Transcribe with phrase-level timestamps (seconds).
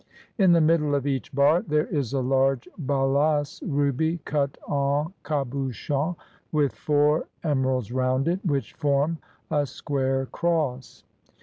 [0.39, 6.15] In the middle of each bar there is a large balass ruby, cut en cabuchon,
[6.51, 9.19] with four emer alds round it, which form
[9.51, 11.03] a square cross.